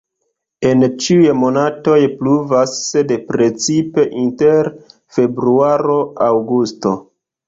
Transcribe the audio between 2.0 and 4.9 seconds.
pluvas, sed precipe inter